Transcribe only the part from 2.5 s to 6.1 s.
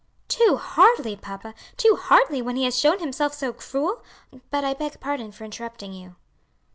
he has shown himself so cruel! But I beg pardon for interrupting